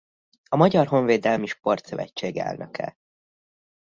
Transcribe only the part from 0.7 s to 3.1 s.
Honvédelmi Sportszövetség elnöke.